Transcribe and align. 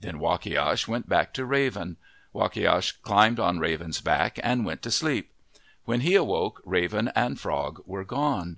Then 0.00 0.18
Wakiash 0.18 0.88
went 0.88 1.08
back 1.08 1.32
to 1.34 1.44
Raven. 1.44 1.96
Wakiash 2.34 2.90
climbed 3.02 3.38
on 3.38 3.60
Raven's 3.60 4.00
back 4.00 4.40
and 4.42 4.64
went 4.66 4.82
to 4.82 4.90
sleep. 4.90 5.30
When 5.84 6.00
he 6.00 6.16
awoke, 6.16 6.60
Raven 6.66 7.12
and 7.14 7.38
Frog 7.38 7.80
were 7.86 8.04
gone. 8.04 8.56